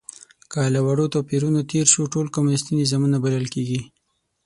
که 0.51 0.59
له 0.73 0.79
وړو 0.85 1.05
توپیرونو 1.13 1.59
تېر 1.71 1.85
شو، 1.93 2.03
ټول 2.13 2.25
کمونیستي 2.35 2.73
نظامونه 2.81 3.17
بلل 3.23 3.45
کېږي. 3.53 3.81